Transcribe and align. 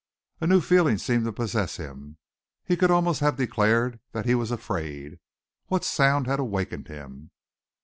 A 0.39 0.47
new 0.47 0.61
feeling 0.61 0.97
seemed 0.97 1.25
to 1.25 1.31
possess 1.31 1.77
him. 1.77 2.17
He 2.65 2.75
could 2.75 2.89
almost 2.89 3.19
have 3.19 3.35
declared 3.35 3.99
that 4.13 4.25
he 4.25 4.33
was 4.33 4.49
afraid. 4.49 5.19
What 5.67 5.83
sound 5.85 6.25
had 6.25 6.39
awakened 6.39 6.87
him? 6.87 7.29